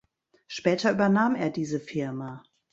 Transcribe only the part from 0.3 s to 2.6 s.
Später übernahm er diese Firma.